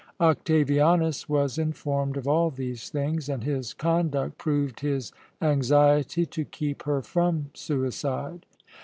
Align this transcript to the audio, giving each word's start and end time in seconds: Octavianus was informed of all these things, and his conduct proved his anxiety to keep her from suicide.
Octavianus 0.19 1.29
was 1.29 1.59
informed 1.59 2.17
of 2.17 2.27
all 2.27 2.49
these 2.49 2.89
things, 2.89 3.29
and 3.29 3.43
his 3.43 3.71
conduct 3.75 4.39
proved 4.39 4.79
his 4.79 5.11
anxiety 5.43 6.25
to 6.25 6.43
keep 6.43 6.81
her 6.85 7.03
from 7.03 7.51
suicide. 7.53 8.47